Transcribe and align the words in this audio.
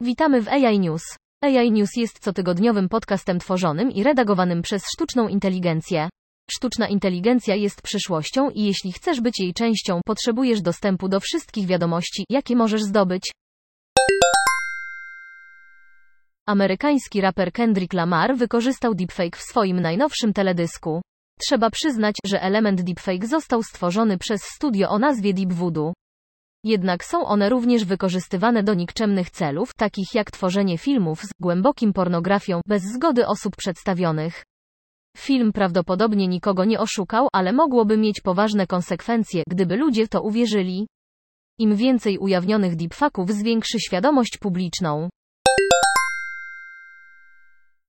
Witamy 0.00 0.42
w 0.42 0.48
AI 0.48 0.78
News. 0.78 1.02
AI 1.42 1.72
News 1.72 1.96
jest 1.96 2.18
cotygodniowym 2.18 2.88
podcastem 2.88 3.38
tworzonym 3.38 3.90
i 3.90 4.02
redagowanym 4.02 4.62
przez 4.62 4.82
sztuczną 4.94 5.28
inteligencję. 5.28 6.08
Sztuczna 6.50 6.88
inteligencja 6.88 7.54
jest 7.54 7.82
przyszłością 7.82 8.50
i 8.50 8.64
jeśli 8.64 8.92
chcesz 8.92 9.20
być 9.20 9.40
jej 9.40 9.54
częścią, 9.54 10.00
potrzebujesz 10.06 10.62
dostępu 10.62 11.08
do 11.08 11.20
wszystkich 11.20 11.66
wiadomości, 11.66 12.24
jakie 12.30 12.56
możesz 12.56 12.82
zdobyć. 12.82 13.32
Amerykański 16.46 17.20
raper 17.20 17.52
Kendrick 17.52 17.92
Lamar 17.92 18.36
wykorzystał 18.36 18.94
deepfake 18.94 19.36
w 19.36 19.42
swoim 19.42 19.80
najnowszym 19.80 20.32
teledysku. 20.32 21.02
Trzeba 21.40 21.70
przyznać, 21.70 22.16
że 22.24 22.42
element 22.42 22.82
deepfake 22.82 23.26
został 23.26 23.62
stworzony 23.62 24.18
przez 24.18 24.42
studio 24.42 24.88
o 24.88 24.98
nazwie 24.98 25.34
Deep 25.34 25.52
Voodoo. 25.52 25.92
Jednak 26.64 27.04
są 27.04 27.26
one 27.26 27.48
również 27.48 27.84
wykorzystywane 27.84 28.62
do 28.62 28.74
nikczemnych 28.74 29.30
celów, 29.30 29.74
takich 29.74 30.14
jak 30.14 30.30
tworzenie 30.30 30.78
filmów 30.78 31.22
z 31.22 31.30
głębokim 31.40 31.92
pornografią, 31.92 32.60
bez 32.66 32.82
zgody 32.82 33.26
osób 33.26 33.56
przedstawionych. 33.56 34.44
Film 35.16 35.52
prawdopodobnie 35.52 36.28
nikogo 36.28 36.64
nie 36.64 36.80
oszukał, 36.80 37.28
ale 37.32 37.52
mogłoby 37.52 37.96
mieć 37.96 38.20
poważne 38.20 38.66
konsekwencje, 38.66 39.42
gdyby 39.48 39.76
ludzie 39.76 40.06
w 40.06 40.08
to 40.08 40.22
uwierzyli. 40.22 40.86
Im 41.58 41.76
więcej 41.76 42.18
ujawnionych 42.18 42.76
deepfaków 42.76 43.30
zwiększy 43.32 43.80
świadomość 43.80 44.38
publiczną. 44.40 45.08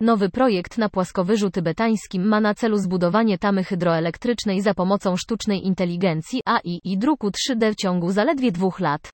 Nowy 0.00 0.30
projekt 0.30 0.78
na 0.78 0.88
płaskowyżu 0.88 1.50
tybetańskim 1.50 2.28
ma 2.28 2.40
na 2.40 2.54
celu 2.54 2.76
zbudowanie 2.76 3.38
tamy 3.38 3.64
hydroelektrycznej 3.64 4.60
za 4.62 4.74
pomocą 4.74 5.16
sztucznej 5.16 5.66
inteligencji 5.66 6.42
AI 6.44 6.80
i 6.84 6.98
druku 6.98 7.28
3D 7.28 7.72
w 7.72 7.76
ciągu 7.76 8.10
zaledwie 8.10 8.52
dwóch 8.52 8.80
lat. 8.80 9.10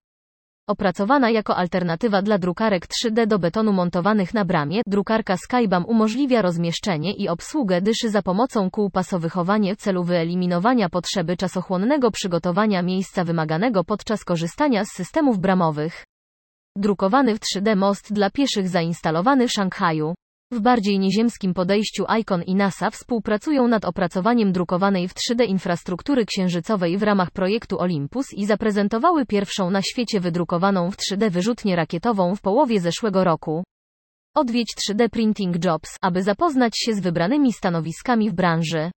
Opracowana 0.69 1.31
jako 1.31 1.56
alternatywa 1.56 2.23
dla 2.23 2.39
drukarek 2.39 2.87
3D 2.87 3.27
do 3.27 3.39
betonu 3.39 3.73
montowanych 3.73 4.34
na 4.34 4.45
bramie, 4.45 4.83
drukarka 4.87 5.37
Skybam 5.37 5.84
umożliwia 5.84 6.43
rozmieszczenie 6.43 7.15
i 7.15 7.28
obsługę 7.28 7.81
dyszy 7.81 8.11
za 8.11 8.23
pomocą 8.23 8.71
kół 8.71 8.91
pasowychowanie 8.91 9.75
w 9.75 9.78
celu 9.78 10.05
wyeliminowania 10.05 10.89
potrzeby 10.89 11.37
czasochłonnego 11.37 12.11
przygotowania 12.11 12.83
miejsca 12.83 13.25
wymaganego 13.25 13.84
podczas 13.84 14.25
korzystania 14.25 14.84
z 14.84 14.89
systemów 14.89 15.39
bramowych. 15.39 16.05
Drukowany 16.77 17.34
w 17.34 17.41
3D 17.41 17.77
most 17.77 18.12
dla 18.12 18.31
pieszych 18.31 18.69
zainstalowany 18.69 19.48
w 19.48 19.53
Szanghaju. 19.53 20.15
W 20.51 20.61
bardziej 20.61 20.99
nieziemskim 20.99 21.55
podejściu 21.55 22.05
ICON 22.21 22.43
i 22.43 22.55
NASA 22.55 22.91
współpracują 22.91 23.69
nad 23.69 23.85
opracowaniem 23.85 24.53
drukowanej 24.53 25.09
w 25.09 25.15
3D 25.15 25.47
infrastruktury 25.47 26.27
księżycowej 26.27 26.99
w 26.99 27.03
ramach 27.03 27.31
projektu 27.31 27.79
Olympus 27.79 28.27
i 28.33 28.47
zaprezentowały 28.47 29.27
pierwszą 29.27 29.71
na 29.71 29.83
świecie 29.83 30.21
wydrukowaną 30.21 30.91
w 30.91 30.97
3D 30.97 31.31
wyrzutnię 31.31 31.77
rakietową 31.77 32.35
w 32.35 32.41
połowie 32.41 32.81
zeszłego 32.81 33.25
roku. 33.25 33.65
Odwiedź 34.35 34.75
3D 34.89 35.09
Printing 35.09 35.65
Jobs, 35.65 35.97
aby 36.03 36.23
zapoznać 36.23 36.79
się 36.79 36.95
z 36.95 37.01
wybranymi 37.01 37.53
stanowiskami 37.53 38.31
w 38.31 38.35
branży. 38.35 38.91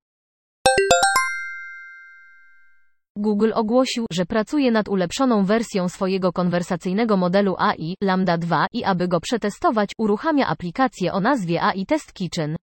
Google 3.19 3.51
ogłosił, 3.53 4.05
że 4.11 4.25
pracuje 4.25 4.71
nad 4.71 4.87
ulepszoną 4.87 5.45
wersją 5.45 5.89
swojego 5.89 6.33
konwersacyjnego 6.33 7.17
modelu 7.17 7.55
AI, 7.57 7.95
Lambda 8.03 8.37
2 8.37 8.67
i 8.73 8.83
aby 8.83 9.07
go 9.07 9.19
przetestować, 9.19 9.91
uruchamia 9.97 10.47
aplikację 10.47 11.13
o 11.13 11.19
nazwie 11.19 11.61
AI 11.61 11.85
Test 11.85 12.13
Kitchen. 12.13 12.55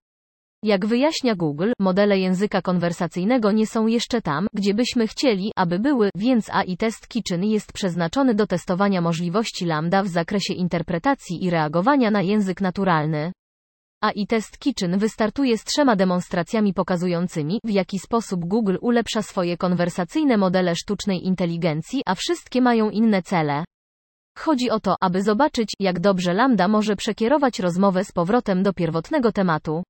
Jak 0.63 0.87
wyjaśnia 0.87 1.35
Google, 1.35 1.73
modele 1.81 2.19
języka 2.19 2.63
konwersacyjnego 2.63 3.53
nie 3.53 3.67
są 3.67 3.87
jeszcze 3.87 4.23
tam, 4.23 4.47
gdzie 4.53 4.75
byśmy 4.75 5.07
chcieli, 5.07 5.53
aby 5.57 5.79
były, 5.79 6.11
więc 6.17 6.51
AI 6.51 6.77
Test 6.77 7.09
Kitchen 7.09 7.45
jest 7.45 7.73
przeznaczony 7.73 8.35
do 8.35 8.47
testowania 8.47 9.01
możliwości 9.01 9.67
Lambda 9.67 10.03
w 10.03 10.09
zakresie 10.09 10.55
interpretacji 10.55 11.45
i 11.45 11.51
reagowania 11.51 12.11
na 12.11 12.23
język 12.23 12.61
naturalny. 12.61 13.33
AI 14.07 14.27
Test 14.27 14.59
Kitchen 14.59 14.99
wystartuje 14.99 15.59
z 15.59 15.65
trzema 15.65 15.97
demonstracjami 15.97 16.75
pokazującymi, 16.75 17.61
w 17.65 17.71
jaki 17.71 17.99
sposób 17.99 18.45
Google 18.45 18.77
ulepsza 18.81 19.23
swoje 19.23 19.57
konwersacyjne 19.57 20.37
modele 20.37 20.77
sztucznej 20.77 21.27
inteligencji, 21.27 22.03
a 22.07 22.15
wszystkie 22.15 22.61
mają 22.61 22.91
inne 22.91 23.23
cele. 23.23 23.65
Chodzi 24.39 24.71
o 24.71 24.81
to, 24.81 24.95
aby 25.01 25.23
zobaczyć, 25.23 25.73
jak 25.81 26.01
dobrze 26.01 26.35
Lambda 26.35 26.69
może 26.69 26.97
przekierować 26.97 27.61
rozmowę 27.61 28.05
z 28.05 28.13
powrotem 28.13 28.63
do 28.63 28.73
pierwotnego 28.73 29.33
tematu. 29.33 29.83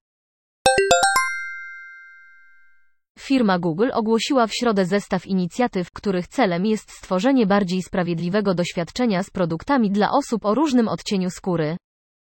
Firma 3.19 3.59
Google 3.59 3.91
ogłosiła 3.93 4.47
w 4.47 4.55
środę 4.55 4.85
zestaw 4.85 5.27
inicjatyw, 5.27 5.91
których 5.93 6.29
celem 6.29 6.67
jest 6.67 6.91
stworzenie 6.91 7.47
bardziej 7.47 7.83
sprawiedliwego 7.83 8.55
doświadczenia 8.55 9.23
z 9.23 9.31
produktami 9.31 9.91
dla 9.91 10.11
osób 10.11 10.45
o 10.45 10.55
różnym 10.55 10.89
odcieniu 10.89 11.31
skóry. 11.31 11.77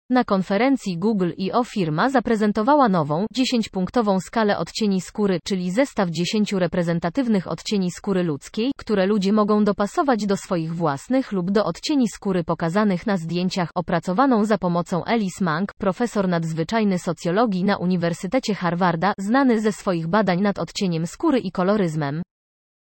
Na 0.09 0.23
konferencji 0.23 0.97
Google 0.97 1.31
I.O. 1.37 1.63
firma 1.63 2.09
zaprezentowała 2.09 2.89
nową, 2.89 3.25
10-punktową 3.35 4.19
skalę 4.19 4.57
odcieni 4.57 5.01
skóry, 5.01 5.39
czyli 5.43 5.71
zestaw 5.71 6.09
10 6.09 6.53
reprezentatywnych 6.53 7.47
odcieni 7.47 7.91
skóry 7.91 8.23
ludzkiej, 8.23 8.71
które 8.77 9.05
ludzie 9.05 9.33
mogą 9.33 9.63
dopasować 9.63 10.25
do 10.25 10.37
swoich 10.37 10.75
własnych 10.75 11.31
lub 11.31 11.51
do 11.51 11.65
odcieni 11.65 12.07
skóry 12.07 12.43
pokazanych 12.43 13.07
na 13.07 13.17
zdjęciach, 13.17 13.69
opracowaną 13.75 14.45
za 14.45 14.57
pomocą 14.57 15.05
Alice 15.05 15.45
Mank, 15.45 15.71
profesor 15.77 16.27
nadzwyczajny 16.27 16.99
socjologii 16.99 17.63
na 17.63 17.77
Uniwersytecie 17.77 18.55
Harvarda, 18.55 19.13
znany 19.19 19.61
ze 19.61 19.71
swoich 19.71 20.07
badań 20.07 20.41
nad 20.41 20.59
odcieniem 20.59 21.07
skóry 21.07 21.39
i 21.39 21.51
koloryzmem. 21.51 22.21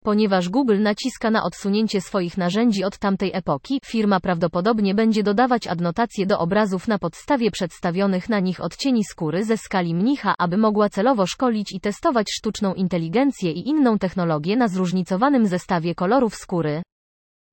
Ponieważ 0.05 0.49
Google 0.49 0.81
naciska 0.81 1.31
na 1.31 1.43
odsunięcie 1.43 2.01
swoich 2.01 2.37
narzędzi 2.37 2.83
od 2.83 2.97
tamtej 2.97 3.31
epoki, 3.33 3.79
firma 3.85 4.19
prawdopodobnie 4.19 4.95
będzie 4.95 5.23
dodawać 5.23 5.67
adnotacje 5.67 6.25
do 6.25 6.39
obrazów 6.39 6.87
na 6.87 6.99
podstawie 6.99 7.51
przedstawionych 7.51 8.29
na 8.29 8.39
nich 8.39 8.61
odcieni 8.61 9.03
skóry 9.03 9.43
ze 9.43 9.57
skali 9.57 9.95
mnicha, 9.95 10.33
aby 10.37 10.57
mogła 10.57 10.89
celowo 10.89 11.27
szkolić 11.27 11.73
i 11.73 11.79
testować 11.79 12.27
sztuczną 12.31 12.73
inteligencję 12.73 13.51
i 13.51 13.69
inną 13.69 13.97
technologię 13.97 14.55
na 14.55 14.67
zróżnicowanym 14.67 15.47
zestawie 15.47 15.95
kolorów 15.95 16.35
skóry. 16.35 16.83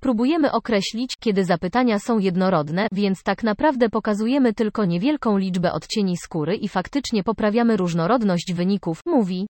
Próbujemy 0.02 0.52
określić, 0.52 1.16
kiedy 1.20 1.44
zapytania 1.44 1.98
są 1.98 2.18
jednorodne, 2.18 2.88
więc 2.92 3.22
tak 3.22 3.42
naprawdę 3.42 3.88
pokazujemy 3.88 4.54
tylko 4.54 4.84
niewielką 4.84 5.36
liczbę 5.36 5.72
odcieni 5.72 6.16
skóry 6.16 6.56
i 6.56 6.68
faktycznie 6.68 7.24
poprawiamy 7.24 7.76
różnorodność 7.76 8.52
wyników, 8.54 9.00
mówi. 9.06 9.46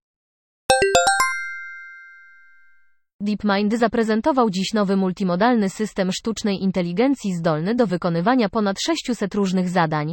DeepMind 3.22 3.74
zaprezentował 3.74 4.50
dziś 4.50 4.72
nowy 4.74 4.96
multimodalny 4.96 5.70
system 5.70 6.12
sztucznej 6.12 6.62
inteligencji 6.62 7.34
zdolny 7.34 7.74
do 7.74 7.86
wykonywania 7.86 8.48
ponad 8.48 8.76
600 8.80 9.34
różnych 9.34 9.68
zadań. 9.68 10.12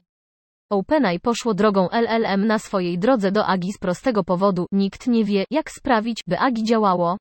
OpenAI 0.70 1.20
poszło 1.20 1.53
drogą 1.53 1.90
LLM 1.90 2.47
na 2.47 2.59
swojej 2.59 3.00
drodze 3.00 3.31
do 3.31 3.47
AGI 3.47 3.74
z 3.74 3.78
prostego 3.78 4.24
powodu, 4.24 4.66
nikt 4.72 5.08
nie 5.08 5.25
wie, 5.25 5.46
jak 5.52 5.72
sprawić, 5.72 6.24
by 6.28 6.40
AGI 6.40 6.64
działało. 6.64 7.18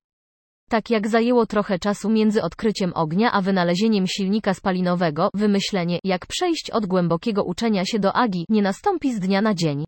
Tak 0.70 0.90
jak 0.90 1.08
zajęło 1.08 1.46
trochę 1.46 1.78
czasu 1.78 2.10
między 2.10 2.42
odkryciem 2.42 2.92
ognia 2.94 3.32
a 3.32 3.42
wynalezieniem 3.42 4.06
silnika 4.06 4.54
spalinowego, 4.54 5.30
wymyślenie, 5.34 5.98
jak 6.04 6.26
przejść 6.26 6.70
od 6.70 6.86
głębokiego 6.86 7.44
uczenia 7.44 7.84
się 7.84 7.98
do 7.98 8.16
AGI, 8.16 8.46
nie 8.48 8.62
nastąpi 8.62 9.14
z 9.14 9.20
dnia 9.20 9.42
na 9.42 9.54
dzień 9.54 9.84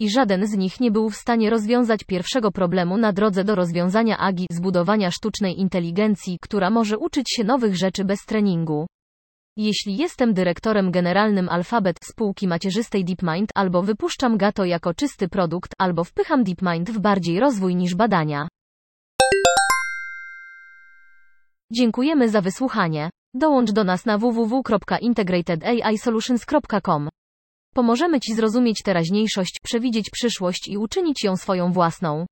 i 0.00 0.10
żaden 0.10 0.46
z 0.46 0.56
nich 0.56 0.80
nie 0.80 0.90
był 0.90 1.10
w 1.10 1.16
stanie 1.16 1.50
rozwiązać 1.50 2.04
pierwszego 2.04 2.52
problemu 2.52 2.98
na 2.98 3.12
drodze 3.12 3.44
do 3.44 3.54
rozwiązania 3.54 4.18
AGI, 4.18 4.46
zbudowania 4.50 5.10
sztucznej 5.10 5.60
inteligencji, 5.60 6.38
która 6.40 6.70
może 6.70 6.98
uczyć 6.98 7.30
się 7.30 7.44
nowych 7.44 7.76
rzeczy 7.76 8.04
bez 8.04 8.26
treningu. 8.26 8.86
Jeśli 9.56 9.96
jestem 9.96 10.34
dyrektorem 10.34 10.90
generalnym 10.90 11.48
Alphabet 11.48 11.96
spółki 12.04 12.48
macierzystej 12.48 13.04
DeepMind, 13.04 13.50
albo 13.54 13.82
wypuszczam 13.82 14.36
Gato 14.36 14.64
jako 14.64 14.94
czysty 14.94 15.28
produkt, 15.28 15.72
albo 15.78 16.04
wpycham 16.04 16.44
DeepMind 16.44 16.90
w 16.90 17.00
bardziej 17.00 17.40
rozwój 17.40 17.76
niż 17.76 17.94
badania. 17.94 18.48
Dziękujemy 21.72 22.28
za 22.28 22.40
wysłuchanie. 22.40 23.10
Dołącz 23.34 23.72
do 23.72 23.84
nas 23.84 24.06
na 24.06 24.18
www.integratedAIsolutions.com. 24.18 27.08
Pomożemy 27.74 28.20
Ci 28.20 28.34
zrozumieć 28.34 28.82
teraźniejszość, 28.82 29.60
przewidzieć 29.62 30.10
przyszłość 30.10 30.68
i 30.68 30.78
uczynić 30.78 31.24
ją 31.24 31.36
swoją 31.36 31.72
własną. 31.72 32.26